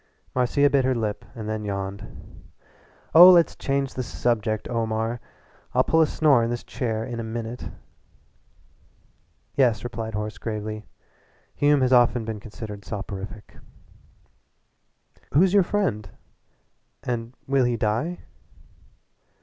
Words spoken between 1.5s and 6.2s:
yawned. "Oh, let's change the subject, Omar. I'll pull a